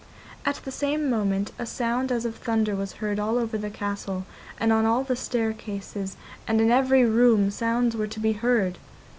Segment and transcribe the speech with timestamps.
[0.47, 4.25] At the same moment a sound as of thunder was heard all over the castle,
[4.59, 8.79] and on all the staircases and in every room sounds were to be heard.